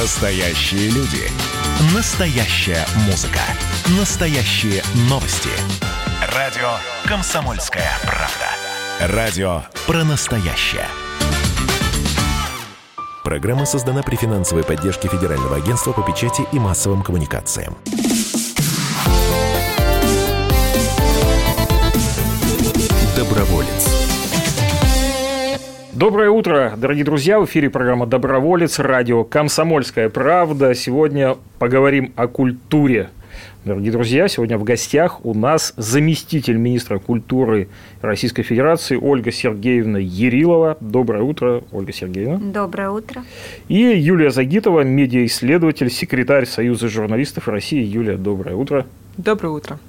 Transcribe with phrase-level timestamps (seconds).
[0.00, 1.28] Настоящие люди.
[1.92, 3.40] Настоящая музыка.
[3.98, 4.80] Настоящие
[5.10, 5.50] новости.
[6.36, 6.68] Радио
[7.04, 9.16] «Комсомольская правда».
[9.16, 10.86] Радио про настоящее.
[13.24, 17.76] Программа создана при финансовой поддержке Федерального агентства по печати и массовым коммуникациям.
[23.16, 24.07] Доброволец.
[25.98, 27.40] Доброе утро, дорогие друзья!
[27.40, 30.72] В эфире программа «Доброволец», радио «Комсомольская правда».
[30.72, 33.10] Сегодня поговорим о культуре.
[33.64, 37.66] Дорогие друзья, сегодня в гостях у нас заместитель министра культуры
[38.00, 40.76] Российской Федерации Ольга Сергеевна Ерилова.
[40.80, 42.38] Доброе утро, Ольга Сергеевна.
[42.38, 43.24] Доброе утро.
[43.66, 47.82] И Юлия Загитова, медиаисследователь, секретарь Союза журналистов России.
[47.82, 48.86] Юлия, доброе утро.
[49.16, 49.80] Доброе утро.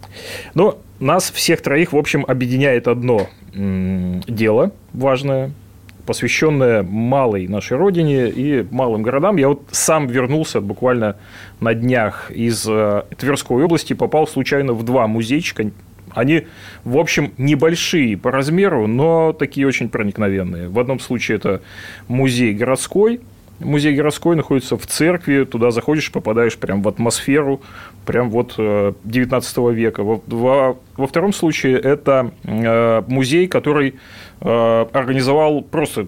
[0.55, 5.51] Но нас всех троих, в общем, объединяет одно дело важное–
[6.09, 9.35] посвященная малой нашей родине и малым городам.
[9.35, 11.17] Я вот сам вернулся буквально
[11.59, 15.69] на днях из э, Тверской области, попал случайно в два музейчика.
[16.15, 16.47] Они,
[16.83, 20.67] в общем, небольшие по размеру, но такие очень проникновенные.
[20.67, 21.61] В одном случае это
[22.07, 23.21] музей городской,
[23.59, 27.61] Музей городской находится в церкви, туда заходишь, попадаешь прям в атмосферу,
[28.05, 30.03] прям вот 19 э, века.
[30.03, 33.95] Во, во, во втором случае это э, музей, который
[34.41, 36.07] э, организовал просто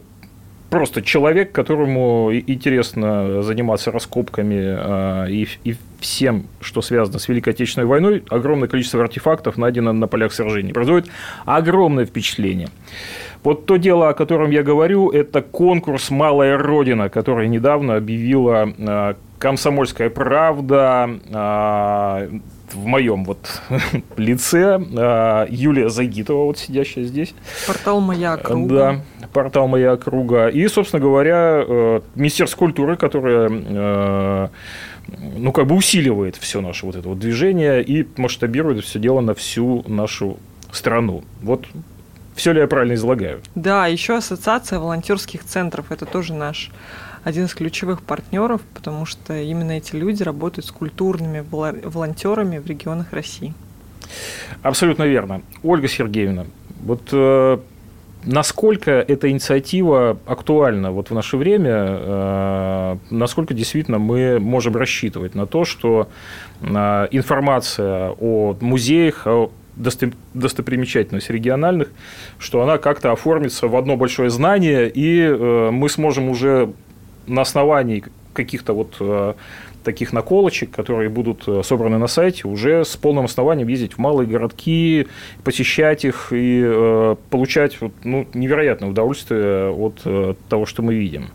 [0.69, 8.23] просто человек, которому интересно заниматься раскопками и, и всем, что связано с Великой Отечественной войной,
[8.29, 10.72] огромное количество артефактов найдено на полях сражений.
[10.72, 11.09] Производит
[11.44, 12.69] огромное впечатление.
[13.44, 19.16] Вот то дело, о котором я говорю, это конкурс «Малая Родина», который недавно объявила э,
[19.39, 22.39] «Комсомольская правда», э,
[22.73, 23.62] в моем вот
[24.17, 27.34] лице э, Юлия Загитова, вот сидящая здесь.
[27.66, 29.02] Портал «Моя округа».
[29.19, 30.47] Да, портал «Моя округа».
[30.47, 31.66] И, собственно говоря,
[32.14, 34.50] Министерство культуры, которое
[35.08, 39.34] ну, как бы усиливает все наше вот это вот движение и масштабирует все дело на
[39.34, 40.38] всю нашу
[40.72, 41.23] страну.
[41.41, 41.66] Вот
[42.36, 43.42] все ли я правильно излагаю?
[43.56, 45.92] Да, еще ассоциация волонтерских центров.
[45.92, 46.72] Это тоже наш
[47.24, 53.14] один из ключевых партнеров, потому что именно эти люди работают с культурными волонтерами в регионах
[53.14, 53.53] России.
[54.62, 55.41] Абсолютно верно.
[55.64, 56.46] Ольга Сергеевна,
[56.84, 57.58] вот э,
[58.25, 65.46] насколько эта инициатива актуальна вот в наше время, э, насколько действительно мы можем рассчитывать на
[65.46, 66.09] то, что
[66.62, 66.68] э,
[67.12, 71.90] информация о музеях, о достопримечательность региональных,
[72.38, 76.74] что она как-то оформится в одно большое знание, и э, мы сможем уже
[77.28, 79.34] на основании каких-то вот э,
[79.84, 84.28] таких наколочек, которые будут э, собраны на сайте, уже с полным основанием ездить в малые
[84.28, 85.08] городки,
[85.44, 90.02] посещать их и получать ну, невероятное удовольствие от
[90.50, 91.30] того, что мы видим.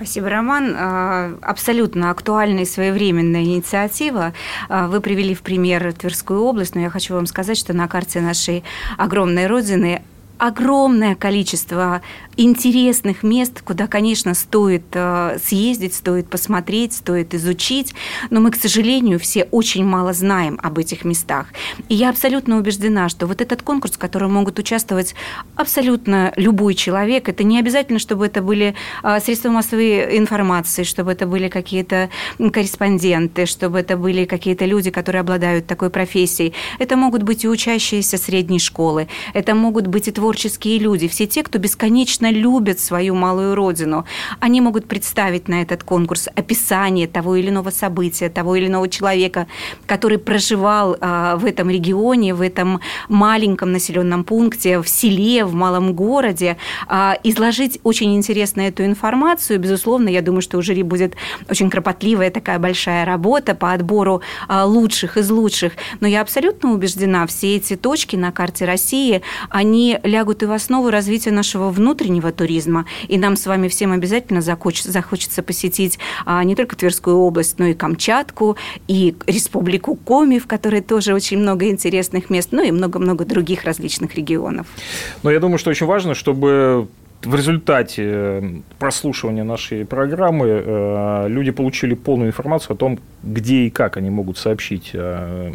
[0.00, 0.74] Спасибо, Роман.
[0.78, 4.32] А, абсолютно актуальная и своевременная инициатива.
[4.70, 8.22] А, вы привели в пример Тверскую область, но я хочу вам сказать, что на карте
[8.22, 8.64] нашей
[8.96, 10.00] огромной родины
[10.40, 12.00] огромное количество
[12.36, 17.94] интересных мест, куда, конечно, стоит э, съездить, стоит посмотреть, стоит изучить,
[18.30, 21.48] но мы, к сожалению, все очень мало знаем об этих местах.
[21.90, 25.14] И я абсолютно убеждена, что вот этот конкурс, в котором могут участвовать
[25.56, 31.26] абсолютно любой человек, это не обязательно, чтобы это были э, средства массовой информации, чтобы это
[31.26, 32.08] были какие-то
[32.38, 36.54] корреспонденты, чтобы это были какие-то люди, которые обладают такой профессией.
[36.78, 41.26] Это могут быть и учащиеся средней школы, это могут быть и творческие творческие люди, все
[41.26, 44.04] те, кто бесконечно любят свою малую родину,
[44.38, 49.48] они могут представить на этот конкурс описание того или иного события, того или иного человека,
[49.86, 55.94] который проживал а, в этом регионе, в этом маленьком населенном пункте, в селе, в малом
[55.94, 59.58] городе, а, изложить очень интересно эту информацию.
[59.58, 61.16] Безусловно, я думаю, что у жюри будет
[61.48, 65.72] очень кропотливая такая большая работа по отбору а, лучших из лучших.
[65.98, 70.52] Но я абсолютно убеждена, все эти точки на карте России, они лягут лягут и в
[70.52, 72.84] основу развития нашего внутреннего туризма.
[73.08, 77.74] И нам с вами всем обязательно захочется посетить а, не только Тверскую область, но и
[77.74, 78.56] Камчатку,
[78.86, 84.14] и Республику Коми, в которой тоже очень много интересных мест, ну и много-много других различных
[84.14, 84.66] регионов.
[85.22, 86.88] Но я думаю, что очень важно, чтобы
[87.22, 88.42] в результате э,
[88.78, 94.38] прослушивания нашей программы э, люди получили полную информацию о том, где и как они могут
[94.38, 95.52] сообщить э,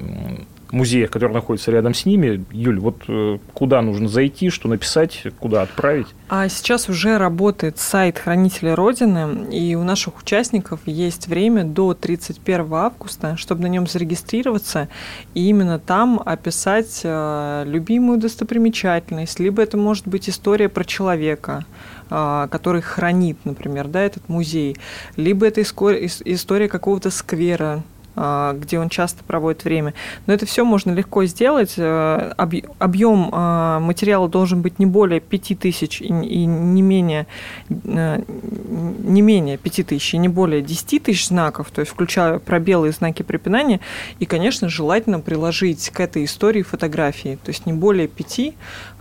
[0.75, 2.45] музеях, которые находятся рядом с ними.
[2.51, 6.07] Юль, вот э, куда нужно зайти, что написать, куда отправить?
[6.30, 12.74] А сейчас уже работает сайт Хранителя Родины, и у наших участников есть время до 31
[12.74, 14.89] августа, чтобы на нем зарегистрироваться
[15.33, 21.66] и именно там описать э, любимую достопримечательность, либо это может быть история про человека,
[22.10, 24.75] э, который хранит, например, да, этот музей,
[25.16, 27.83] либо это история какого-то сквера,
[28.15, 29.94] где он часто проводит время.
[30.25, 31.73] Но это все можно легко сделать.
[31.77, 32.33] Э,
[32.79, 36.09] объем а, материала должен быть не более 5000 и
[36.45, 37.27] не менее,
[37.69, 42.91] э, не менее 5000 и не более 10 тысяч знаков, то есть включая пробелы и
[42.91, 43.79] знаки препинания.
[44.19, 47.38] И, конечно, желательно приложить к этой истории фотографии.
[47.44, 48.53] То есть не более 5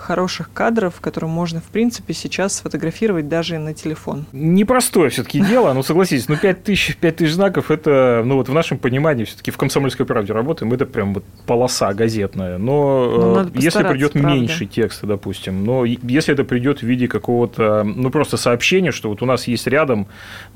[0.04, 4.26] хороших кадров, которые можно, в принципе, сейчас сфотографировать даже на телефон.
[4.32, 8.52] Непростое все-таки дело, ну согласитесь, ну 5 тысяч, 5 тысяч знаков, это, ну вот в
[8.52, 12.58] нашем понимании все-таки в комсомольской правде работаем, это прям вот полоса газетная.
[12.58, 14.28] Но ну, э, если придет правда.
[14.28, 19.22] меньше текста, допустим, но если это придет в виде какого-то, ну просто сообщения, что вот
[19.22, 20.06] у нас есть рядом,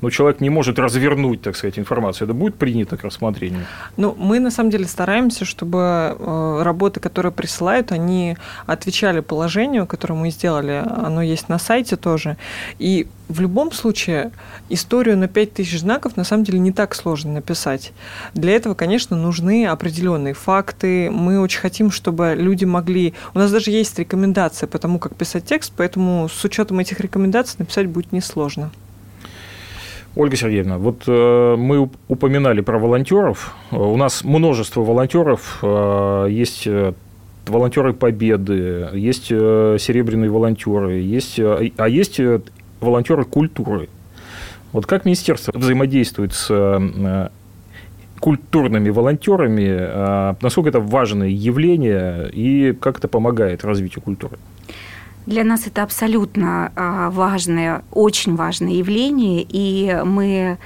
[0.01, 3.65] но человек не может развернуть, так сказать, информацию, это будет принято к рассмотрению?
[3.97, 5.79] Ну, мы на самом деле стараемся, чтобы
[6.19, 8.37] э, работы, которые присылают, они
[8.67, 12.35] отвечали положению, которое мы сделали, оно есть на сайте тоже.
[12.77, 14.31] И в любом случае
[14.67, 17.93] историю на 5000 знаков на самом деле не так сложно написать.
[18.33, 21.09] Для этого, конечно, нужны определенные факты.
[21.09, 23.13] Мы очень хотим, чтобы люди могли...
[23.33, 27.55] У нас даже есть рекомендация по тому, как писать текст, поэтому с учетом этих рекомендаций
[27.59, 28.71] написать будет несложно.
[30.17, 33.55] Ольга Сергеевна, вот э, мы упоминали про волонтеров.
[33.71, 35.59] У нас множество волонтеров.
[35.61, 36.93] Э, есть э,
[37.49, 42.19] волонтеры Победы, есть э, серебряные волонтеры, есть, э, а есть
[42.79, 43.89] волонтеры культуры.
[44.71, 47.29] Вот как министерство взаимодействует с э,
[48.19, 54.37] культурными волонтерами, э, насколько это важное явление и как это помогает развитию культуры?
[55.25, 60.57] Для нас это абсолютно э, важное, очень важное явление, и мы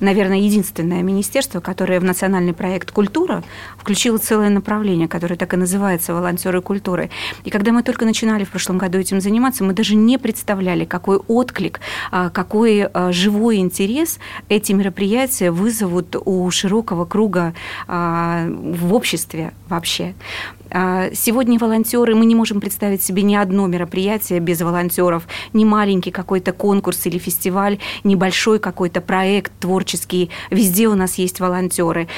[0.00, 3.42] наверное, единственное министерство, которое в национальный проект «Культура»
[3.78, 7.10] включило целое направление, которое так и называется «Волонтеры культуры».
[7.44, 11.16] И когда мы только начинали в прошлом году этим заниматься, мы даже не представляли, какой
[11.16, 11.80] отклик,
[12.10, 14.18] а, какой а, живой интерес
[14.48, 17.54] эти мероприятия вызовут у широкого круга
[17.86, 20.14] а, в обществе вообще.
[20.76, 26.10] А, сегодня волонтеры, мы не можем представить себе ни одно мероприятие без волонтеров, ни маленький
[26.10, 30.30] какой-то конкурс или фестиваль, небольшой какой-то проект творческий.
[30.50, 32.08] Везде у нас есть волонтеры.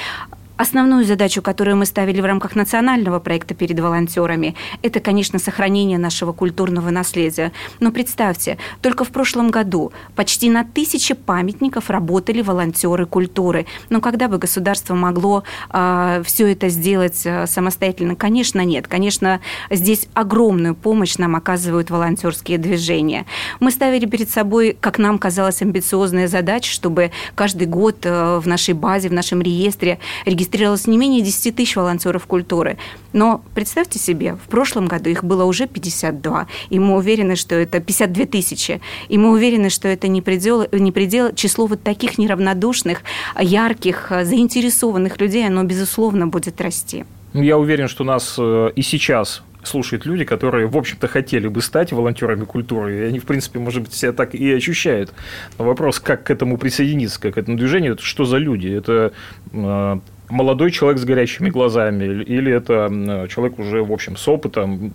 [0.57, 6.33] Основную задачу, которую мы ставили в рамках национального проекта перед волонтерами, это, конечно, сохранение нашего
[6.33, 7.53] культурного наследия.
[7.79, 13.67] Но представьте, только в прошлом году почти на тысячи памятников работали волонтеры культуры.
[13.91, 18.17] Но когда бы государство могло э, а, все это сделать э, самостоятельно?
[18.17, 18.89] Конечно, нет.
[18.89, 23.27] Конечно, здесь огромную помощь нам оказывают волонтерские движения.
[23.61, 28.73] Мы ставили перед собой, как нам казалось, амбициозная задача, чтобы каждый год э, в нашей
[28.73, 32.77] базе, в нашем реестре регистрировать регистрировалось не менее 10 тысяч волонтеров культуры.
[33.13, 37.81] Но представьте себе, в прошлом году их было уже 52, и мы уверены, что это
[37.81, 43.03] 52 тысячи, и мы уверены, что это не предел, не предел число вот таких неравнодушных,
[43.41, 47.05] ярких, заинтересованных людей, оно, безусловно, будет расти.
[47.33, 51.61] Ну, я уверен, что нас э, и сейчас слушают люди, которые, в общем-то, хотели бы
[51.61, 55.13] стать волонтерами культуры, и они, в принципе, может быть, себя так и ощущают.
[55.59, 58.69] Но вопрос, как к этому присоединиться, как к этому движению, это что за люди?
[58.69, 59.13] Это
[59.53, 64.93] э, молодой человек с горящими глазами, или это человек уже, в общем, с опытом,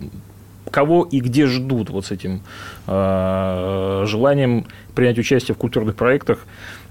[0.70, 2.42] кого и где ждут вот с этим
[2.86, 6.46] э, желанием принять участие в культурных проектах.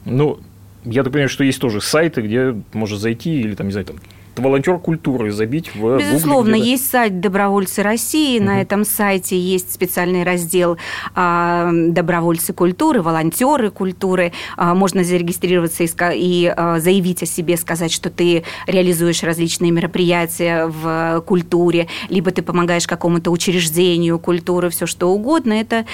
[0.06, 0.40] Ну,
[0.86, 3.98] я так понимаю, что есть тоже сайты, где можно зайти или там, не знаю, там
[4.38, 8.38] волонтер культуры забить в Безусловно, Google, есть сайт Добровольцы России.
[8.40, 8.46] Угу.
[8.46, 10.78] На этом сайте есть специальный раздел
[11.16, 14.32] а, Добровольцы культуры, волонтеры культуры.
[14.58, 21.24] А, можно зарегистрироваться и а, заявить о себе, сказать, что ты реализуешь различные мероприятия в
[21.26, 25.54] культуре, либо ты помогаешь какому-то учреждению культуры, все что угодно.
[25.54, 25.86] Это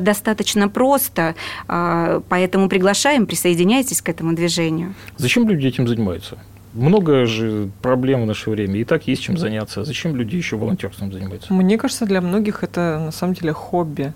[0.00, 1.34] достаточно просто.
[1.66, 4.94] Поэтому приглашаем, присоединяйтесь к этому движению.
[5.16, 6.38] Зачем люди этим занимаются?
[6.72, 9.84] Много же проблем в наше время, и так есть чем заняться.
[9.84, 11.52] Зачем люди еще волонтерством занимаются?
[11.52, 14.12] Мне кажется, для многих это на самом деле хобби.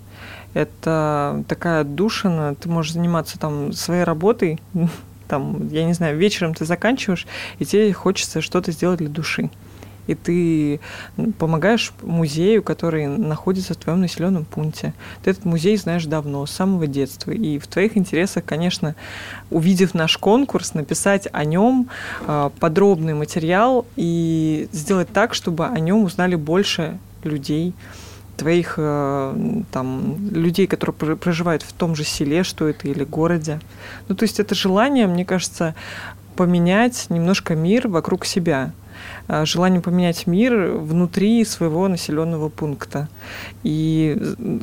[0.53, 4.59] Это такая душина, ты можешь заниматься там своей работой,
[5.27, 7.27] там, я не знаю, вечером ты заканчиваешь,
[7.59, 9.49] и тебе хочется что-то сделать для души.
[10.07, 10.79] И ты
[11.37, 14.93] помогаешь музею, который находится в твоем населенном пункте.
[15.23, 18.95] Ты этот музей знаешь давно, с самого детства, и в твоих интересах, конечно,
[19.49, 21.89] увидев наш конкурс, написать о нем
[22.27, 27.73] а, подробный материал и сделать так, чтобы о нем узнали больше людей,
[28.37, 33.61] твоих э, там людей, которые проживают в том же селе, что это, или городе.
[34.07, 35.73] Ну, то есть это желание, мне кажется,
[36.35, 38.73] поменять немножко мир вокруг себя
[39.27, 43.07] э, желание поменять мир внутри своего населенного пункта.
[43.63, 44.17] И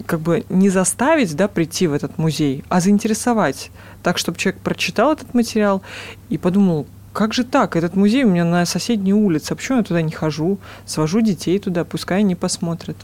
[0.07, 3.71] как бы не заставить да, прийти в этот музей, а заинтересовать.
[4.03, 5.83] Так, чтобы человек прочитал этот материал
[6.29, 7.77] и подумал, как же так?
[7.77, 9.53] Этот музей у меня на соседней улице.
[9.53, 10.59] А почему я туда не хожу?
[10.87, 12.97] Свожу детей туда, пускай они посмотрят.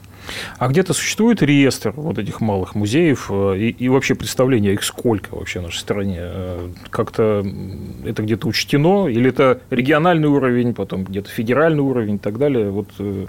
[0.59, 5.35] А где-то существует реестр вот этих малых музеев э, и, и вообще представление, их сколько
[5.35, 6.19] вообще в нашей стране?
[6.21, 7.45] Э, как-то
[8.05, 9.09] это где-то учтено?
[9.09, 12.71] Или это региональный уровень, потом где-то федеральный уровень и так далее?
[12.71, 13.27] Вот э,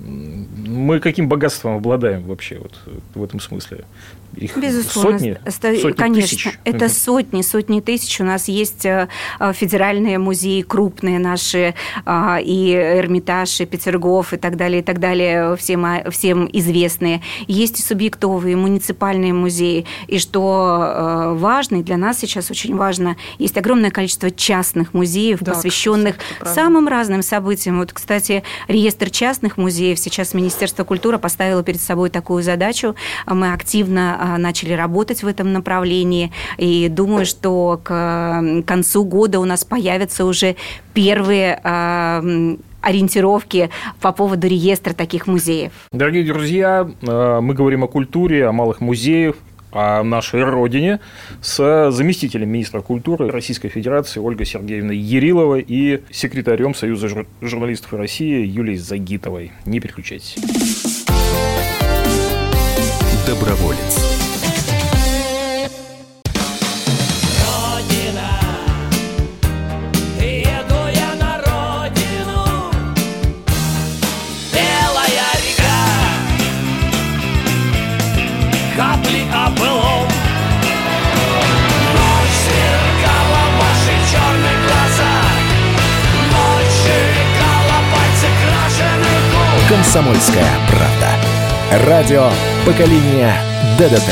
[0.00, 2.80] мы каким богатством обладаем вообще вот
[3.14, 3.84] в этом смысле?
[4.36, 6.58] Их Безусловно, сотни, сотни конечно, тысяч.
[6.64, 8.20] это сотни, сотни тысяч.
[8.20, 9.08] У нас есть э,
[9.40, 15.00] э, федеральные музеи крупные наши, а, и Эрмитаж, и Петергоф, и так далее, и так
[15.00, 17.22] далее, всем, а, всем известные.
[17.46, 19.86] Есть и субъектовые, муниципальные музеи.
[20.06, 25.40] И что э, важно, и для нас сейчас очень важно, есть огромное количество частных музеев,
[25.40, 27.78] да, посвященных самым разным событиям.
[27.78, 32.94] Вот, кстати, реестр частных музеев сейчас Министерство культуры поставило перед собой такую задачу.
[33.26, 36.32] Мы активно а, начали работать в этом направлении.
[36.56, 40.56] И думаю, что к концу года у нас появятся уже
[40.92, 42.22] первые а,
[42.80, 43.70] ориентировки
[44.00, 45.72] по поводу реестра таких музеев.
[45.92, 49.36] Дорогие друзья, а, мы говорим о культуре, о малых музеях,
[49.70, 51.00] о нашей родине
[51.42, 57.08] с заместителем министра культуры Российской Федерации Ольгой Сергеевной Ериловой и секретарем Союза
[57.40, 59.52] журналистов России Юлией Загитовой.
[59.66, 60.36] Не переключайтесь.
[63.48, 63.96] Доброволец.
[89.68, 91.17] «Комсомольская правда».
[91.70, 92.30] Радио
[92.64, 93.34] поколения
[93.78, 94.08] ДДТ».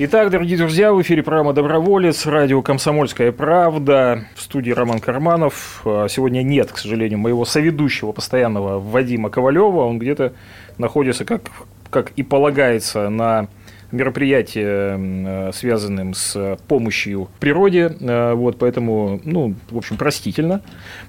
[0.00, 5.82] Итак, дорогие друзья, в эфире программа «Доброволец», радио «Комсомольская правда», в студии Роман Карманов.
[5.84, 9.84] А, сегодня нет, к сожалению, моего соведущего постоянного Вадима Ковалева.
[9.84, 10.34] Он где-то
[10.78, 11.42] находится, как,
[11.90, 13.48] как и полагается, на
[13.90, 20.62] мероприятия, э, связанным с помощью природе, э, вот, поэтому, ну, в общем, простительно.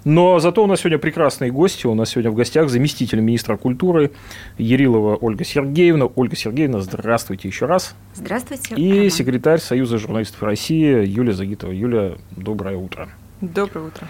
[0.06, 4.12] Но зато у нас сегодня прекрасные гости, у нас сегодня в гостях заместитель министра культуры
[4.58, 6.06] Ерилова Ольга Сергеевна.
[6.06, 7.96] Ольга Сергеевна, здравствуйте еще раз.
[8.14, 8.76] Здравствуйте.
[8.76, 9.10] И Роман.
[9.10, 11.72] секретарь Союза журналистов России Юлия Загитова.
[11.72, 13.10] Юля, доброе утро.
[13.42, 14.08] Доброе утро.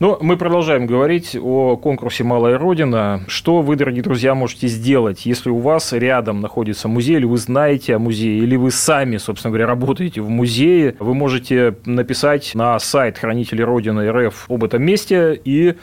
[0.00, 3.22] Но мы продолжаем говорить о конкурсе «Малая Родина».
[3.28, 7.96] Что вы, дорогие друзья, можете сделать, если у вас рядом находится музей, или вы знаете
[7.96, 13.18] о музее, или вы сами, собственно говоря, работаете в музее, вы можете написать на сайт
[13.18, 15.74] Хранителей Родины РФ об этом месте и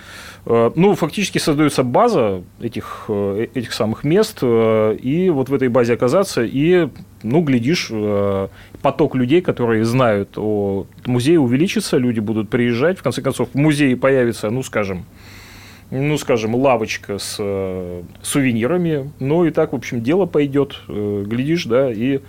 [0.75, 5.93] ну, фактически создается база этих, э, этих самых мест, э, и вот в этой базе
[5.93, 6.87] оказаться, и,
[7.21, 7.91] ну, глядишь,
[8.81, 13.97] поток людей, которые знают о музее, увеличится, люди будут приезжать, в конце концов, в музее
[13.97, 15.05] появится, ну, скажем,
[15.89, 19.11] ну, скажем, лавочка с э, сувенирами.
[19.19, 21.91] Ну, и так, в общем, дело пойдет, э, глядишь, да.
[21.91, 22.19] И э,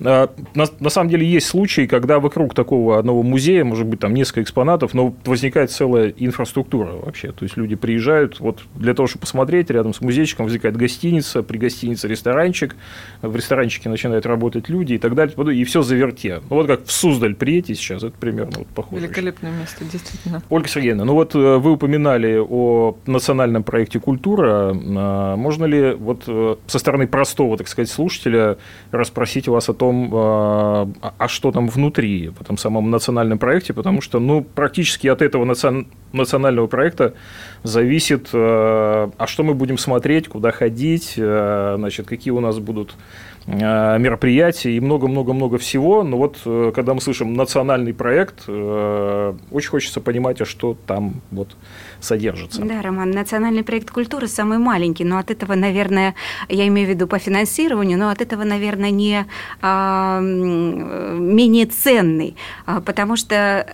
[0.00, 4.42] на, на самом деле есть случаи, когда вокруг такого одного музея, может быть, там несколько
[4.42, 7.32] экспонатов, но возникает целая инфраструктура вообще.
[7.32, 11.58] То есть люди приезжают вот для того, чтобы посмотреть, рядом с музейчиком возникает гостиница, при
[11.58, 12.76] гостинице ресторанчик,
[13.22, 16.40] в ресторанчике начинают работать люди и так далее, и все заверте.
[16.48, 19.02] Ну, вот как в Суздаль приедете сейчас, это примерно вот похоже.
[19.02, 20.42] Великолепное место, действительно.
[20.48, 24.72] Ольга Сергеевна, ну вот э, вы упоминали о национальном проекте «Культура».
[24.74, 28.58] А, можно ли вот э, со стороны простого, так сказать, слушателя
[28.90, 34.00] расспросить вас о том, а, а что там внутри в этом самом национальном проекте, потому
[34.00, 35.44] что ну, практически от этого
[36.12, 37.14] национального проекта
[37.62, 42.94] зависит, а что мы будем смотреть, куда ходить, значит, какие у нас будут
[43.46, 46.02] Э, мероприятий и много-много-много всего.
[46.02, 51.14] Но вот э, когда мы слышим национальный проект, э, очень хочется понимать, а что там
[51.30, 51.56] вот
[52.00, 52.62] содержится.
[52.62, 56.14] Да, Роман, национальный проект культуры самый маленький, но от этого, наверное,
[56.48, 59.26] я имею в виду по финансированию, но от этого, наверное, не
[59.60, 62.36] а, менее ценный,
[62.66, 63.66] а, потому что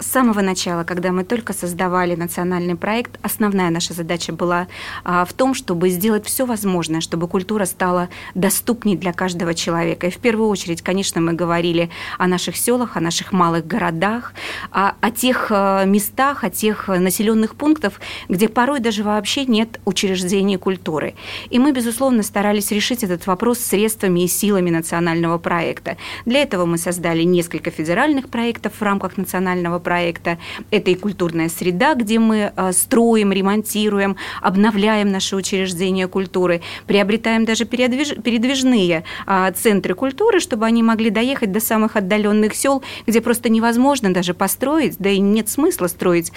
[0.00, 4.66] с самого начала, когда мы только создавали национальный проект, основная наша задача была
[5.04, 10.06] а, в том, чтобы сделать все возможное, чтобы культура стала доступней для каждого человека.
[10.06, 14.32] И в первую очередь, конечно, мы говорили о наших селах, о наших малых городах,
[14.70, 20.56] о, о тех а, местах, о тех населенных пунктах, где порой даже вообще нет учреждений
[20.56, 21.14] культуры.
[21.50, 25.98] И мы, безусловно, старались решить этот вопрос средствами и силами национального проекта.
[26.24, 30.38] Для этого мы создали несколько федеральных проектов в рамках национального проекта проекта.
[30.70, 37.64] Это и культурная среда, где мы э, строим, ремонтируем, обновляем наши учреждения культуры, приобретаем даже
[37.64, 44.14] передвижные а, центры культуры, чтобы они могли доехать до самых отдаленных сел, где просто невозможно
[44.14, 46.30] даже построить, да и нет смысла строить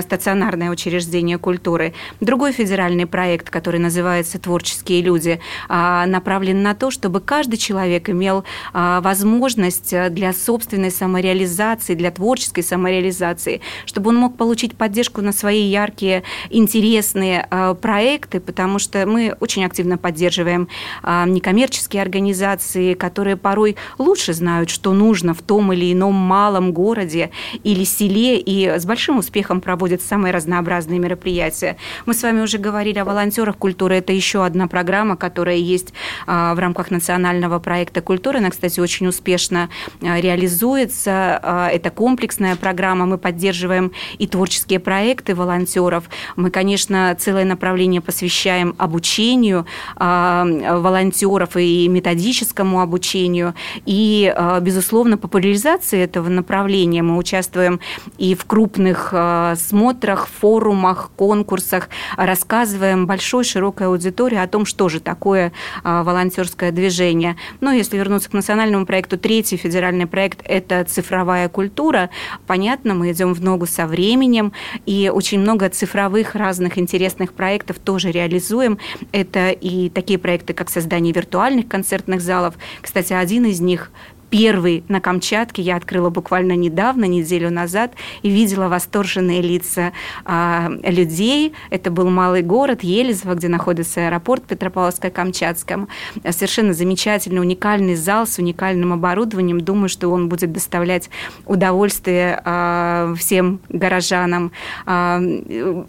[0.00, 1.94] стационарное учреждение культуры.
[2.20, 8.42] Другой федеральный проект, который называется «Творческие люди», а, направлен на то, чтобы каждый человек имел
[8.72, 15.20] а, возможность э, для собственной самореализации, для творческой самореализации реализации, чтобы он мог получить поддержку
[15.20, 20.68] на свои яркие, интересные э, проекты, потому что мы очень активно поддерживаем
[21.02, 27.30] э, некоммерческие организации, которые порой лучше знают, что нужно в том или ином малом городе
[27.62, 31.76] или селе, и с большим успехом проводят самые разнообразные мероприятия.
[32.06, 33.96] Мы с вами уже говорили о волонтерах культуры.
[33.96, 35.92] Это еще одна программа, которая есть
[36.26, 38.38] э, в рамках национального проекта культуры.
[38.38, 39.68] Она, кстати, очень успешно
[40.00, 41.70] реализуется.
[41.72, 46.04] Это комплексная программа программа, мы поддерживаем и творческие проекты волонтеров.
[46.36, 49.66] Мы, конечно, целое направление посвящаем обучению
[49.98, 53.54] э, волонтеров и методическому обучению.
[53.86, 57.80] И, э, безусловно, популяризации этого направления мы участвуем
[58.18, 65.00] и в крупных э, смотрах, форумах, конкурсах, рассказываем большой, широкой аудитории о том, что же
[65.00, 65.50] такое
[65.82, 67.34] волонтерское движение.
[67.60, 72.10] Но если вернуться к национальному проекту, третий федеральный проект– это цифровая культура.
[72.46, 74.52] Понятно, понятно, мы идем в ногу со временем,
[74.86, 78.78] и очень много цифровых разных интересных проектов тоже реализуем.
[79.12, 82.56] Это и такие проекты, как создание виртуальных концертных залов.
[82.82, 83.92] Кстати, один из них
[84.30, 87.92] первый на Камчатке я открыла буквально недавно, неделю назад,
[88.22, 89.92] и видела восторженные лица
[90.24, 91.54] а, людей.
[91.70, 95.88] Это был малый город Елизово, где находится аэропорт Петропавловско-Камчатском.
[96.30, 99.60] Совершенно замечательный, уникальный зал с уникальным оборудованием.
[99.60, 101.08] Думаю, что он будет доставлять
[101.46, 104.52] удовольствие а, всем горожанам.
[104.84, 105.22] А,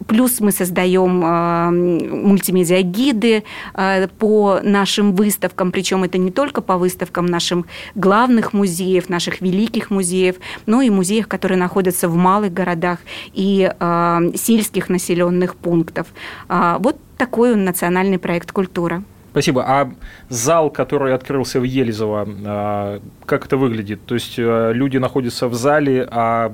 [0.07, 7.25] плюс мы создаем а, мультимедиа-гиды а, по нашим выставкам, причем это не только по выставкам
[7.25, 10.35] нашим главным главных музеев, наших великих музеев,
[10.67, 12.99] но и музеев, которые находятся в малых городах
[13.35, 16.07] и э, сельских населенных пунктов.
[16.49, 19.03] Э, вот такой национальный проект «Культура».
[19.31, 19.63] Спасибо.
[19.67, 19.91] А
[20.29, 23.99] зал, который открылся в Елизово, а, как это выглядит?
[24.05, 26.51] То есть люди находятся в зале, а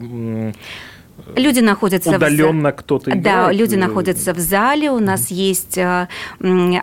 [1.36, 2.76] Люди находятся удаленно в...
[2.76, 3.24] кто-то играет.
[3.24, 4.90] Да, люди находятся в зале.
[4.90, 5.36] У нас mm-hmm.
[5.36, 6.08] есть э,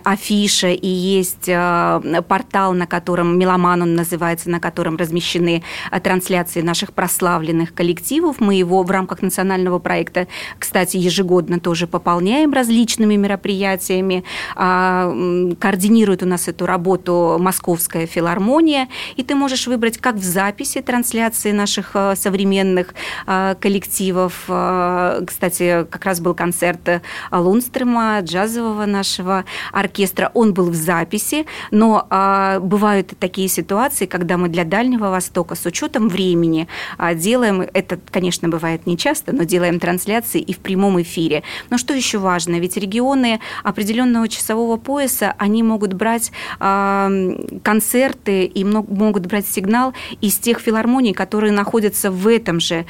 [0.05, 6.61] афиша и есть э, портал, на котором Меломан он называется, на котором размещены э, трансляции
[6.61, 8.40] наших прославленных коллективов.
[8.40, 14.23] Мы его в рамках национального проекта, кстати, ежегодно тоже пополняем различными мероприятиями.
[14.57, 20.81] Э, координирует у нас эту работу Московская филармония, и ты можешь выбрать как в записи
[20.83, 22.95] трансляции наших э, современных
[23.27, 24.45] э, коллективов коллективов.
[24.49, 27.01] Э, кстати, как раз был концерт э,
[27.33, 30.31] Лунстрема, джазового нашего оркестра.
[30.35, 35.67] Он был в записи, но э, бывают такие ситуации, когда мы для Дальнего Востока с
[35.67, 36.69] учетом времени
[37.15, 41.43] делаем, это, конечно, бывает нечасто, но делаем трансляции и в прямом эфире.
[41.71, 42.61] Но что еще важно?
[42.61, 50.61] Ведь регионы определенного часового пояса, они могут брать концерты и могут брать сигнал из тех
[50.61, 52.85] филармоний, которые находятся в этом же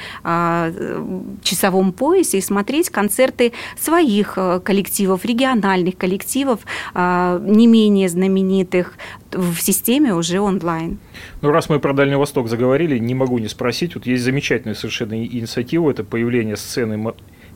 [1.43, 6.61] часовом поясе и смотреть концерты своих э, коллективов, региональных коллективов,
[6.95, 8.95] э, не менее знаменитых
[9.33, 10.99] в системе уже онлайн.
[11.41, 13.95] Ну, раз мы про Дальний Восток заговорили, не могу не спросить.
[13.95, 16.97] Вот есть замечательная совершенно инициатива, это появление сцены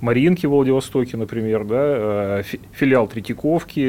[0.05, 3.81] Мариинки в Владивостоке, например, да, э, филиал Третьяковки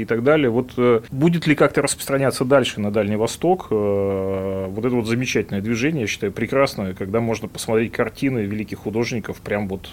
[0.00, 0.50] и так далее.
[0.50, 0.72] Вот
[1.10, 6.32] будет ли как-то распространяться дальше на Дальний Восток вот это вот замечательное движение, я считаю,
[6.32, 9.88] прекрасное, когда можно посмотреть картины великих художников прям вот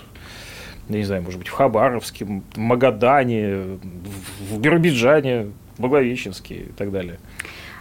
[0.89, 3.79] не знаю, может быть, в Хабаровске, в Магадане,
[4.49, 7.19] в Биробиджане, в Благовещенске и так далее.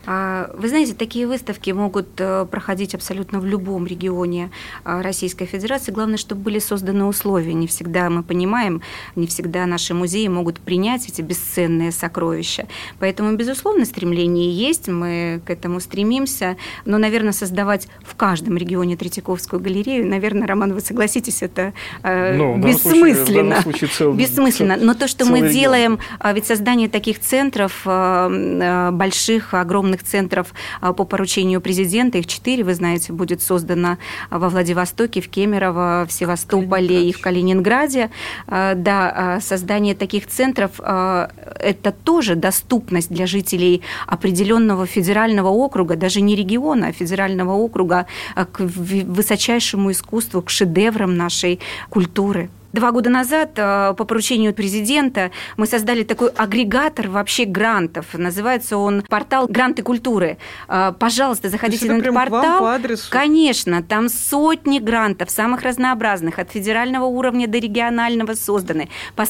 [0.06, 4.50] А, вы знаете, такие выставки могут э, проходить абсолютно в любом регионе
[4.84, 5.92] а, Российской Федерации.
[5.92, 7.54] Главное, чтобы были созданы условия.
[7.54, 8.82] Не всегда мы понимаем,
[9.14, 12.66] не всегда наши музеи могут принять эти бесценные сокровища.
[12.98, 16.56] Поэтому, безусловно, стремление есть, мы к этому стремимся.
[16.84, 22.56] Но, наверное, создавать в каждом регионе Третьяковскую галерею, наверное, Роман, вы согласитесь, это э, ну,
[22.58, 23.60] бессмысленно.
[23.62, 24.76] Случае, цел, бессмысленно.
[24.76, 30.92] Но то, что мы делаем, а, ведь создание таких центров больших, огромных огромных центров а,
[30.92, 32.18] по поручению президента.
[32.18, 33.98] Их четыре, вы знаете, будет создано
[34.30, 38.10] во Владивостоке, в Кемерово, в Севастополе и в Калининграде.
[38.46, 46.20] А, да, а, создание таких центров– это тоже доступность для жителей определенного федерального округа, даже
[46.20, 51.58] не региона, а федерального округа к высочайшему искусству, к шедеврам нашей
[51.90, 52.48] культуры.
[52.72, 58.06] Два года назад э, по поручению президента мы создали такой агрегатор вообще грантов.
[58.14, 60.38] Называется он портал «Гранты культуры».
[60.68, 62.60] Э, пожалуйста, заходите на этот портал.
[62.60, 63.10] по адресу?
[63.10, 69.26] Конечно, там сотни грантов, самых разнообразных, от федерального уровня до регионального созданы, по,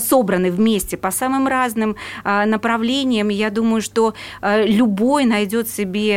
[0.00, 3.28] собраны вместе по самым разным э, направлениям.
[3.28, 6.08] Я думаю, что любой найдет себе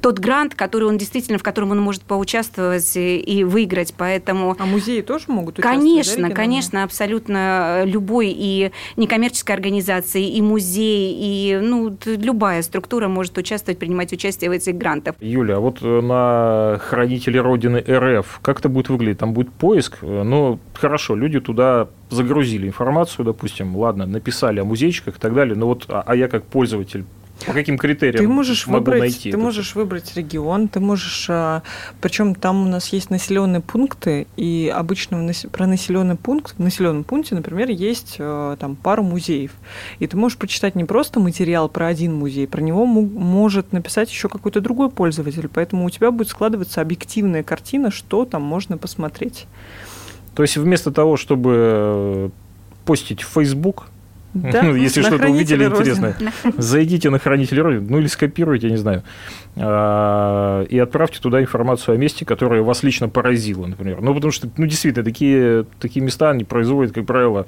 [0.00, 3.94] тот грант, который он действительно, в котором он может поучаствовать и выиграть.
[3.96, 4.56] Поэтому...
[4.58, 5.80] А музей музеи тоже могут участвовать?
[5.80, 13.36] Конечно, да, конечно, абсолютно любой и некоммерческой организации, и музей, и ну, любая структура может
[13.38, 15.14] участвовать, принимать участие в этих грантах.
[15.20, 19.18] Юля, а вот э, на хранители Родины РФ, как это будет выглядеть?
[19.18, 19.98] Там будет поиск?
[20.02, 25.56] Э, ну, хорошо, люди туда загрузили информацию, допустим, ладно, написали о музейчиках и так далее,
[25.56, 27.04] но вот, а, а я как пользователь
[27.46, 29.30] по каким критериям ты можешь могу выбрать, найти?
[29.30, 31.62] Ты можешь выбрать регион, ты можешь, а,
[32.00, 37.34] причем там у нас есть населенные пункты, и обычно про населенный пункт, в населенном пункте,
[37.34, 39.52] например, есть а, там пару музеев,
[39.98, 44.28] и ты можешь прочитать не просто материал про один музей, про него может написать еще
[44.28, 49.46] какой-то другой пользователь, поэтому у тебя будет складываться объективная картина, что там можно посмотреть.
[50.34, 52.30] То есть вместо того, чтобы э,
[52.84, 53.86] постить в Facebook,
[54.32, 56.16] да, ну, если что-то увидели интересное,
[56.56, 59.02] зайдите на хранитель Родины, ну или скопируйте, я не знаю,
[59.56, 64.00] а, и отправьте туда информацию о месте, которое вас лично поразило, например.
[64.00, 67.46] Ну, потому что, ну, действительно, такие, такие места, они производят, как правило,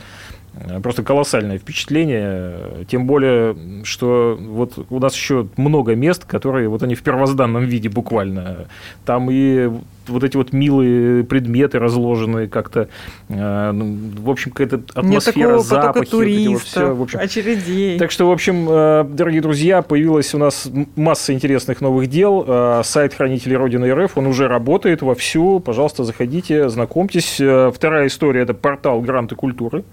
[0.82, 6.94] просто колоссальное впечатление, тем более, что вот у нас еще много мест, которые вот они
[6.94, 8.66] в первозданном виде буквально.
[9.04, 9.70] Там и
[10.06, 12.88] вот эти вот милые предметы разложенные как-то,
[13.28, 16.10] э, ну, в общем, какая-то атмосфера, Нет запахи.
[16.10, 17.18] туристов, вот все, в общем.
[17.20, 17.98] очередей.
[17.98, 22.82] Так что, в общем, э, дорогие друзья, появилась у нас масса интересных новых дел.
[22.84, 25.60] Сайт Хранителей Родины РФ, он уже работает вовсю.
[25.60, 27.34] Пожалуйста, заходите, знакомьтесь.
[27.34, 29.84] Вторая история– это портал Гранты культуры.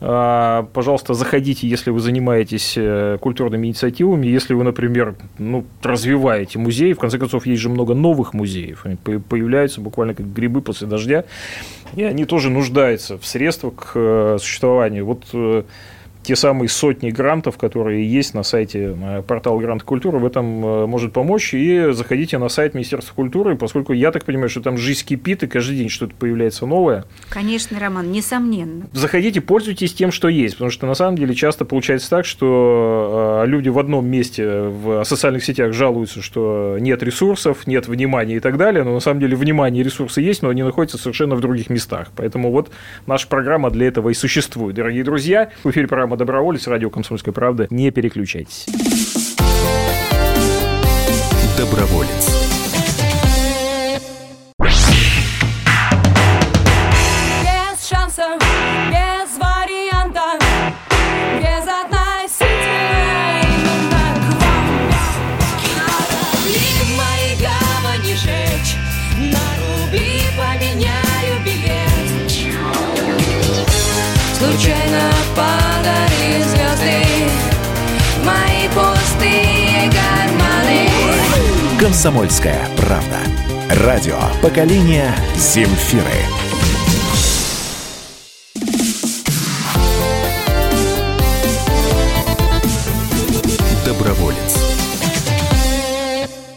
[0.00, 6.92] А, пожалуйста, заходите, если вы занимаетесь э, культурными инициативами, если вы, например, ну, развиваете музей.
[6.92, 8.86] В конце концов, есть же много новых музеев.
[8.86, 11.24] Они появляются буквально как грибы после дождя.
[11.96, 15.04] И они тоже нуждаются в средствах к э, существованию.
[15.04, 15.64] Вот э,
[16.28, 20.86] те самые сотни грантов, которые есть на сайте на портал Грант Культуры, в этом э,
[20.86, 21.54] может помочь.
[21.54, 25.46] И заходите на сайт Министерства культуры, поскольку я так понимаю, что там жизнь кипит, и
[25.46, 27.06] каждый день что-то появляется новое.
[27.30, 28.88] Конечно, Роман, несомненно.
[28.92, 33.48] Заходите, пользуйтесь тем, что есть, потому что на самом деле часто получается так, что э,
[33.48, 38.58] люди в одном месте в социальных сетях жалуются, что нет ресурсов, нет внимания и так
[38.58, 41.70] далее, но на самом деле внимание и ресурсы есть, но они находятся совершенно в других
[41.70, 42.08] местах.
[42.14, 42.70] Поэтому вот
[43.06, 44.76] наша программа для этого и существует.
[44.76, 47.68] Дорогие друзья, в эфире программа Доброволец, радио «Комсомольская правда».
[47.70, 48.66] Не переключайтесь.
[51.56, 52.47] Доброволец.
[82.08, 83.18] Комсомольская правда.
[83.84, 86.24] Радио поколения Земфиры.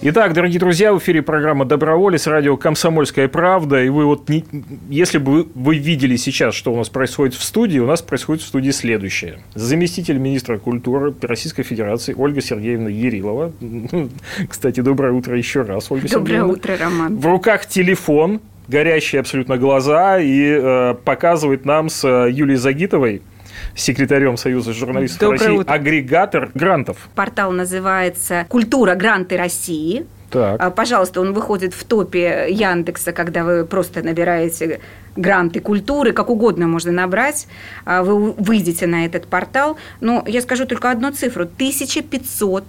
[0.04, 3.84] Итак, дорогие друзья, в эфире программа «Доброволец», радио «Комсомольская правда».
[3.84, 4.44] И вы вот, не,
[4.90, 8.42] если бы вы, вы видели сейчас, что у нас происходит в студии, у нас происходит
[8.42, 9.42] в студии следующее.
[9.54, 13.52] Заместитель министра культуры Российской Федерации Ольга Сергеевна Ерилова.
[14.50, 16.54] Кстати, доброе утро еще раз, Ольга доброе Сергеевна.
[16.56, 17.18] Доброе утро, Роман.
[17.18, 23.22] В руках телефон, горящие абсолютно глаза и э, показывает нам с э, Юлией Загитовой,
[23.76, 25.74] секретарем Союза журналистов Доброе России, утро.
[25.74, 26.98] агрегатор грантов.
[27.16, 28.96] Портал называется «Культура.
[28.96, 30.06] Гранты России».
[30.30, 30.62] Так.
[30.62, 34.80] А, Пожалуйста, он выходит в топе Яндекса, когда вы просто набираете
[35.18, 37.48] гранты культуры, как угодно можно набрать.
[37.86, 39.78] А, Вы выйдете на этот портал.
[40.00, 41.44] Но я скажу только одну цифру.
[41.44, 42.64] 1500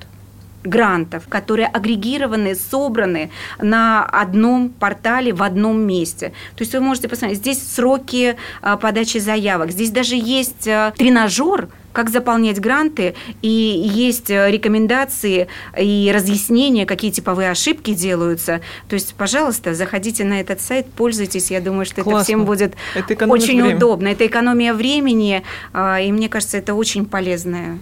[0.65, 6.33] грантов, которые агрегированы, собраны на одном портале в одном месте.
[6.57, 11.69] То есть вы можете посмотреть, здесь сроки а, подачи заявок, здесь даже есть а, тренажер,
[11.93, 15.49] как заполнять гранты, и есть э, рекомендации
[15.79, 18.63] и разъяснения, какие типовые ошибки делаются.
[18.89, 21.51] То есть, пожалуйста, заходите на этот сайт, пользуйтесь.
[21.51, 22.25] Я думаю, что это Классно.
[22.25, 23.77] всем будет Это очень время.
[23.77, 24.09] удобно.
[24.09, 27.79] Это экономия времени, а, и мне кажется, это очень полезное.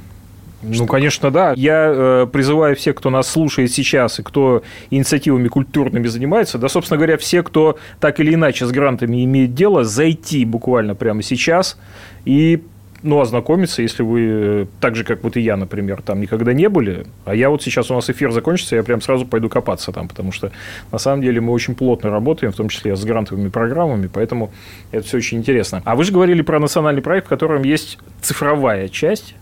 [0.62, 1.54] Ну, конечно, да.
[1.56, 6.98] Я э, призываю всех, кто нас слушает сейчас и кто инициативами культурными занимается, да, собственно
[6.98, 11.78] говоря, все, кто так или иначе с грантами имеет дело, зайти буквально прямо сейчас
[12.24, 12.62] и
[13.02, 16.68] ну, ознакомиться, если вы, э, так же, как вот и я, например, там никогда не
[16.68, 20.08] были, а я вот сейчас у нас эфир закончится, я прям сразу пойду копаться там,
[20.08, 20.52] потому что
[20.92, 24.52] на самом деле мы очень плотно работаем, в том числе с грантовыми программами, поэтому
[24.92, 25.82] это все очень интересно.
[25.84, 29.34] А вы же говорили про национальный проект, в котором есть цифровая часть,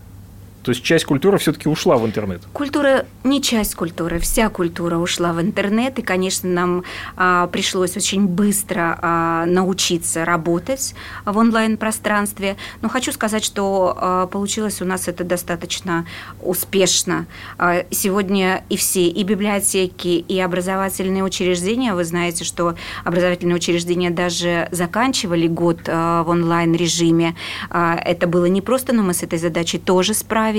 [0.69, 2.43] то есть часть культуры все-таки ушла в интернет.
[2.53, 6.83] Культура не часть культуры, вся культура ушла в интернет, и, конечно, нам
[7.17, 10.93] а, пришлось очень быстро а, научиться работать
[11.25, 12.55] в онлайн-пространстве.
[12.83, 16.05] Но хочу сказать, что а, получилось у нас это достаточно
[16.39, 17.25] успешно.
[17.57, 24.67] А, сегодня и все, и библиотеки, и образовательные учреждения, вы знаете, что образовательные учреждения даже
[24.69, 27.35] заканчивали год а, в онлайн-режиме.
[27.71, 30.58] А, это было не просто, но мы с этой задачей тоже справились.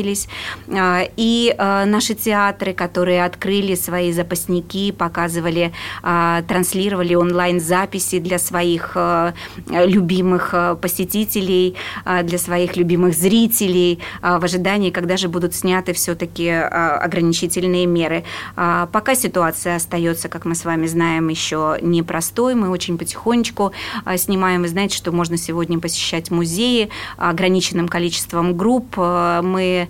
[0.73, 8.97] А, И а, наши театры, которые открыли свои запасники, показывали, а, транслировали онлайн-записи для своих
[9.69, 11.77] любимых посетителей,
[12.23, 18.25] для своих любимых зрителей в ожидании, когда же будут сняты все-таки ограничительные меры.
[18.55, 23.73] Пока ситуация остается, как мы с вами знаем, еще непростой, мы очень потихонечку
[24.17, 24.63] снимаем.
[24.63, 28.97] Вы знаете, что можно сегодня посещать музеи ограниченным количеством групп.
[28.97, 29.89] Мы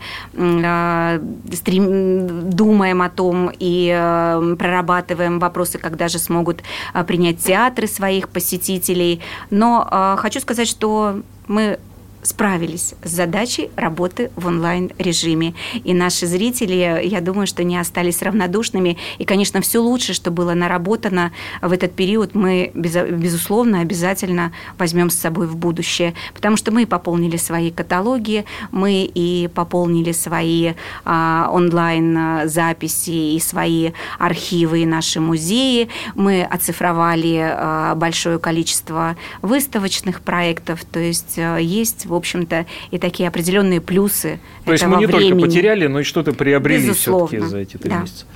[2.50, 9.20] думаем о том и а, прорабатываем вопросы, когда же смогут а, принять театры своих посетителей.
[9.50, 11.78] Но хочу сказать, что мы
[12.22, 15.54] справились с задачей работы в онлайн-режиме.
[15.84, 18.98] И наши зрители, я думаю, что не остались равнодушными.
[19.18, 25.16] И, конечно, все лучшее, что было наработано в этот период, мы, безусловно, обязательно возьмем с
[25.16, 26.14] собой в будущее.
[26.34, 34.82] Потому что мы пополнили свои каталоги, мы и пополнили свои а, онлайн-записи и свои архивы
[34.82, 35.88] и наши музеи.
[36.14, 40.84] Мы оцифровали а, большое количество выставочных проектов.
[40.84, 45.06] То есть а, есть, в общем-то, и такие определенные плюсы То есть этого мы не
[45.06, 45.42] только времени.
[45.44, 48.00] потеряли, но и что-то приобрели Безусловно, все-таки за эти три да.
[48.02, 48.26] месяца.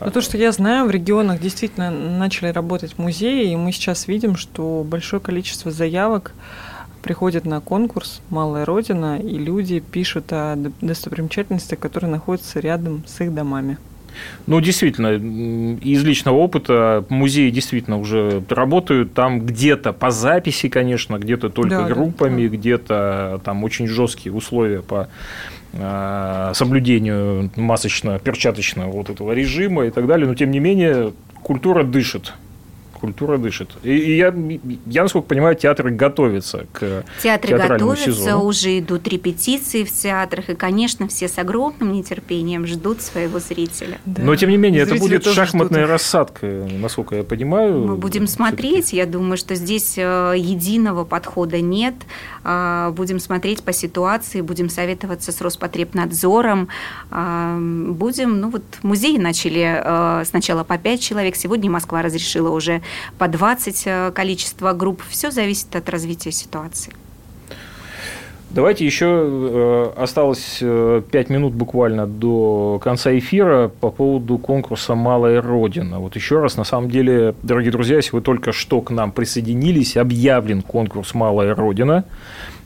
[0.00, 4.36] Ну, то, что я знаю, в регионах действительно начали работать музеи, и мы сейчас видим,
[4.36, 6.32] что большое количество заявок
[7.02, 13.20] приходит на конкурс «Малая Родина», и люди пишут о д- достопримечательностях, которые находятся рядом с
[13.20, 13.76] их домами.
[14.46, 15.14] Ну, действительно,
[15.82, 21.88] из личного опыта музеи действительно уже работают там где-то по записи, конечно, где-то только Да,
[21.88, 22.56] группами, да.
[22.56, 25.08] где-то там очень жесткие условия по
[25.72, 30.26] э, соблюдению масочно-перчаточного вот этого режима и так далее.
[30.26, 32.32] Но, тем не менее, культура дышит.
[33.02, 33.70] Культура дышит.
[33.82, 34.32] И, и я,
[34.86, 38.44] я, насколько понимаю, театры готовятся к Театры театральному готовятся, сезону.
[38.44, 43.98] уже идут репетиции в театрах, и, конечно, все с огромным нетерпением ждут своего зрителя.
[44.04, 44.22] Да.
[44.22, 47.84] Но, тем не менее, это Зрители будет тоже шахматная ждут рассадка, насколько я понимаю.
[47.84, 48.92] Мы будем смотреть.
[48.92, 51.94] Я думаю, что здесь э, единого подхода нет.
[52.44, 56.68] А, Будем смотреть по ситуации, будем советоваться с Роспотребнадзором.
[57.10, 62.80] А, Будем, ну вот музеи начали э, сначала по 5 человек, сегодня Москва разрешила уже
[63.18, 65.02] по 20 э, количество групп.
[65.08, 66.92] Все зависит от развития ситуации.
[68.50, 76.00] Давайте еще э, осталось 5 минут буквально до конца эфира по поводу конкурса «Малая Родина».
[76.00, 79.96] Вот еще раз, на самом деле, дорогие друзья, если вы только что к нам присоединились,
[79.96, 82.04] объявлен конкурс «Малая Родина».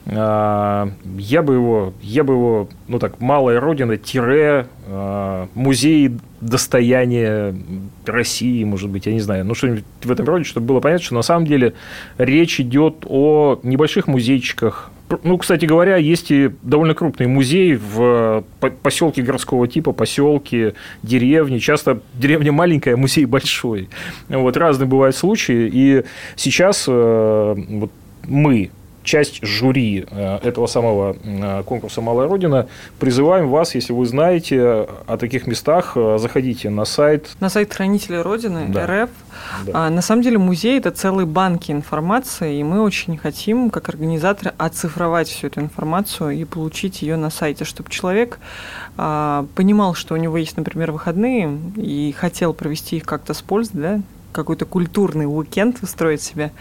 [0.08, 7.54] А, Я бы его, я бы его, ну так, «Малая Родина» тире а, музей достояния
[8.06, 11.14] России, может быть, я не знаю, ну что-нибудь в этом роде, чтобы было понятно, что
[11.14, 11.74] на самом деле
[12.18, 14.90] речь идет о небольших музейчиках,
[15.22, 21.58] Ну, кстати говоря, есть и довольно крупный музей в по- поселке городского типа, поселке, деревни.
[21.58, 23.88] Часто деревня маленькая, а музей большой.
[24.28, 25.70] Вот разные бывают случаи.
[25.72, 26.02] И
[26.34, 27.92] сейчас э, вот
[28.26, 28.70] мы
[29.06, 32.66] часть жюри э, этого самого э, конкурса «Малая Родина».
[32.98, 37.30] Призываем вас, если вы знаете о таких местах, э, заходите на сайт.
[37.40, 38.86] На сайт Хранителя Родины, Да.
[38.86, 39.10] РФ.
[39.64, 39.72] Да.
[39.74, 44.52] А, на самом деле музей– это целые банки информации, и мы очень хотим, как организаторы,
[44.58, 48.38] оцифровать всю эту информацию и получить ее на сайте, чтобы человек
[48.96, 53.80] а, понимал, что у него есть, например, выходные, и хотел провести их как-то с пользой,
[53.80, 54.00] да,
[54.36, 56.52] какой-то культурный уикенд устроить себе.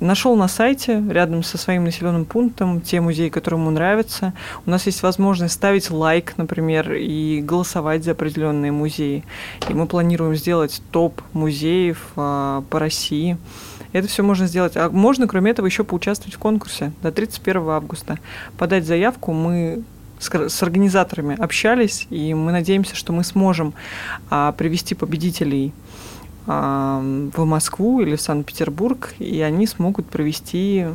[0.00, 4.34] Нашел на сайте рядом со своим населенным пунктом те музеи, которые ему нравятся.
[4.66, 9.24] У нас есть возможность ставить лайк, например, и голосовать за определенные музеи.
[9.68, 13.38] И мы планируем сделать топ музеев а, по России.
[13.92, 14.76] Это все можно сделать.
[14.76, 18.18] А можно, кроме этого, еще поучаствовать в конкурсе до 31 августа.
[18.58, 19.82] Подать заявку мы
[20.20, 23.72] с организаторами общались, и мы надеемся, что мы сможем
[24.28, 25.72] а, привести победителей
[26.50, 30.86] в Москву или в Санкт-Петербург, и они смогут провести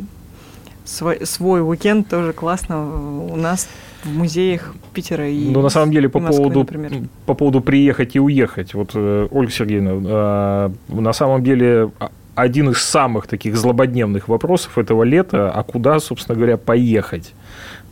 [0.84, 3.68] свой, свой уикенд тоже классно у нас
[4.04, 6.92] в музеях Питера и Ну, на самом деле, по Москвы, поводу, например.
[7.26, 8.74] по поводу приехать и уехать.
[8.74, 14.78] Вот, э, Ольга Сергеевна, э, на самом деле а- один из самых таких злободневных вопросов
[14.78, 17.34] этого лета, а куда, собственно говоря, поехать?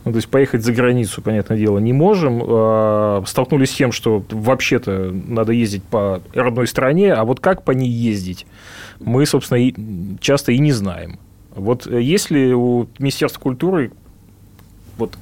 [0.04, 2.42] Ну, то есть поехать за границу, понятное дело, не можем.
[2.46, 7.70] Э, Столкнулись с тем, что вообще-то надо ездить по родной стране, а вот как по
[7.70, 8.46] ней ездить,
[9.00, 9.74] мы, собственно, и
[10.20, 11.18] часто и не знаем.
[11.54, 13.92] Вот э, есть ли у Министерства культуры
[14.98, 15.16] вот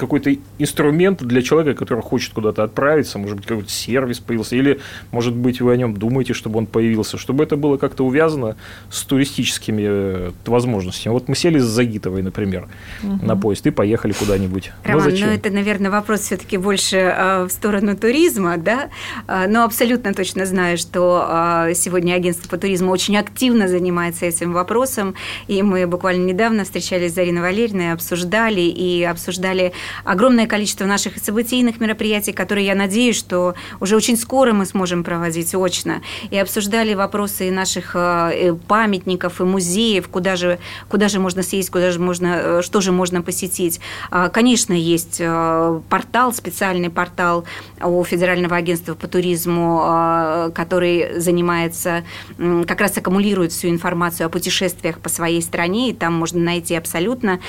[0.00, 4.80] какой-то инструмент для человека, который хочет куда-то отправиться, может быть, какой-то сервис появился, или,
[5.12, 8.56] может быть, вы о нем думаете, чтобы он появился, чтобы это было как-то увязано
[8.90, 11.12] с туристическими э, возможностями.
[11.12, 12.68] Вот мы сели с Загитовой, например,
[13.02, 14.72] на поезд и поехали куда-нибудь.
[14.84, 15.28] Ну, Роман, ну, зачем?
[15.28, 18.88] это, наверное, вопрос все-таки больше э, в сторону туризма, да?
[19.26, 24.52] А, но абсолютно точно знаю, что а, сегодня агентство по туризму очень активно занимается этим
[24.52, 25.14] вопросом,
[25.46, 29.72] и мы буквально недавно встречались с Зариной Валерьевной, обсуждали и обсуждали
[30.04, 35.54] огромное количество наших событийных мероприятий, которые, я надеюсь, что уже очень скоро мы сможем проводить
[35.54, 41.42] очно, и обсуждали вопросы наших э, э, памятников и музеев, куда же, куда же можно
[41.42, 43.80] съездить, куда же можно, э, что же можно посетить.
[44.10, 45.20] А, Конечно, есть
[45.88, 47.44] портал, специальный портал
[47.82, 52.04] у Федерального агентства по туризму, который занимается,
[52.66, 57.40] как раз аккумулирует всю информацию о путешествиях по своей стране, и там можно найти абсолютно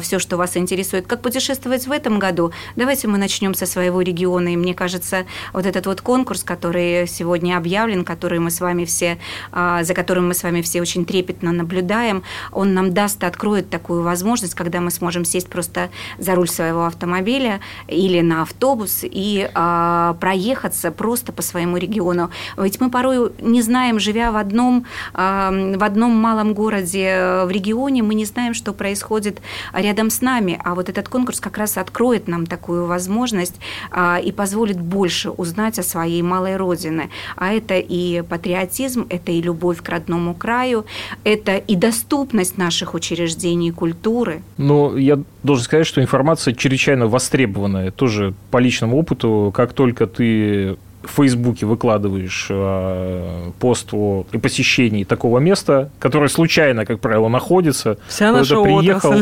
[0.00, 1.06] все, что вас интересует.
[1.06, 2.52] Как путешествовать в этом году?
[2.76, 7.56] Давайте мы начнем со своего региона, и мне кажется, вот этот вот конкурс, который сегодня
[7.56, 9.18] объявлен, который мы с вами все,
[9.52, 14.02] а, за которым мы с вами все очень трепетно наблюдаем, он нам даст, откроет такую
[14.02, 20.14] возможность, когда мы сможем сесть просто за руль своего автомобиля или на автобус и а,
[20.20, 22.30] проехаться просто по своему региону.
[22.56, 27.50] Ведь мы порой не знаем, живя в одном, а, в одном малом городе э, в
[27.50, 29.40] регионе, мы не знаем, что происходит
[29.72, 30.60] рядом с нами.
[30.64, 33.56] А вот этот конкурс как раз откроет нам такую возможность
[33.90, 37.10] а, и позволит больше узнать о своей малой родине.
[37.36, 40.86] А это и патриотизм, это и любовь к родному краю,
[41.24, 44.42] это и доступность наших учреждений культуры.
[44.56, 47.90] Но я должен сказать, что информация чрезвычайно востребованная.
[47.90, 55.38] Тоже по личному опыту, как только ты в Фейсбуке выкладываешь э, пост о посещении такого
[55.38, 59.14] места, которое случайно, как правило, находится, Вся куда-то приехал,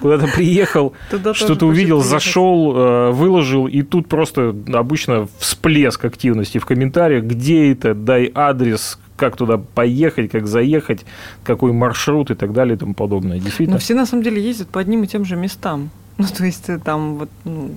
[0.00, 0.92] куда-то приехал,
[1.32, 7.94] что-то увидел, зашел, э, выложил, и тут просто обычно всплеск активности в комментариях, где это,
[7.94, 11.04] дай адрес, как туда поехать, как заехать,
[11.44, 13.38] какой маршрут и так далее и тому подобное.
[13.38, 13.74] Действительно.
[13.74, 15.90] Но все на самом деле ездят по одним и тем же местам.
[16.18, 17.70] Ну, то есть э, там вот, ну,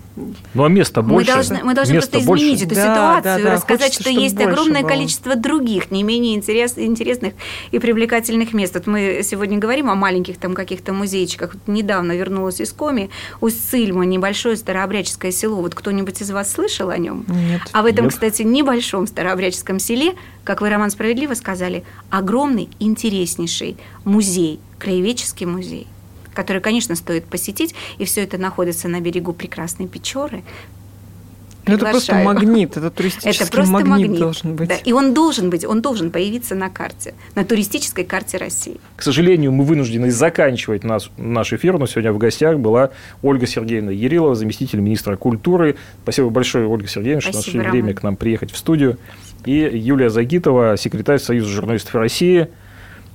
[0.53, 1.31] Ну а места Мы больше.
[1.33, 2.43] должны, мы должны места просто больше.
[2.43, 3.51] изменить эту Да, ситуацию, да, да.
[3.55, 4.89] рассказать, Хочется, что есть огромное было.
[4.89, 7.33] количество других, не менее интерес, интересных
[7.71, 8.73] и привлекательных мест.
[8.75, 11.53] Вот мы сегодня говорим о маленьких там каких-то музейчиках.
[11.55, 13.09] Вот недавно вернулась из Коми,
[13.41, 15.61] Усть-Цильма, небольшое старообрядческое село.
[15.61, 17.25] Вот кто-нибудь из вас слышал о нем?
[17.27, 17.61] нет.
[17.71, 18.13] А в этом, Нет.
[18.13, 25.87] кстати, небольшом старообрядческом селе, как вы, Роман, справедливо сказали, огромный, интереснейший музей, краеведческий музей,
[26.35, 30.43] который, конечно, стоит посетить, и все это находится на берегу прекрасной Печоры.
[31.67, 34.19] Ну, это просто магнит, это туристический Это просто магнит, магнит.
[34.19, 34.69] должен быть.
[34.69, 38.79] Да, и он должен быть, он должен появиться на карте, на туристической карте России.
[38.95, 42.91] К сожалению, мы вынуждены заканчивать нас, наш эфир, но сегодня в гостях была
[43.23, 45.75] Ольга Сергеевна Ярилова, заместитель министра культуры.
[46.03, 47.95] Спасибо большое, Ольга Сергеевна, что Спасибо, нашли время Роман.
[47.95, 48.99] к нам приехать в студию.
[49.45, 52.49] И Юлия Загитова, секретарь Союза журналистов России.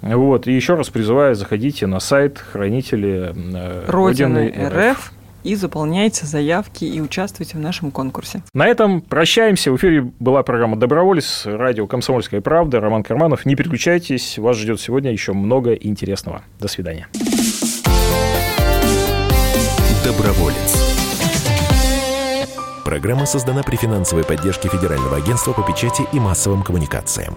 [0.02, 0.46] Вот.
[0.46, 7.00] И еще раз призываю, заходите на сайт хранители э, Родины РФ и заполняйте заявки и
[7.00, 8.42] участвуйте в нашем конкурсе.
[8.52, 9.72] На этом прощаемся.
[9.72, 13.46] В эфире была программа «Доброволец», радио «Комсомольская правда», Роман Карманов.
[13.46, 16.42] Не переключайтесь, вас ждет сегодня еще много интересного.
[16.58, 17.08] До свидания.
[20.04, 20.76] Доброволец.
[22.84, 27.36] Программа создана при финансовой поддержке Федерального агентства по печати и массовым коммуникациям.